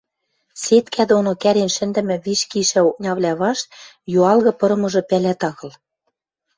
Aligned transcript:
Сеткӓ 0.61 1.03
доно 1.11 1.31
кӓрен 1.43 1.69
шӹндӹмӹ 1.75 2.17
виш 2.25 2.41
кишӹ 2.51 2.79
окнявлӓ 2.89 3.33
вашт 3.41 3.67
юалгы 4.17 4.51
пырымыжы 4.59 5.01
пӓлӓт 5.09 5.41
агыл. 5.49 5.71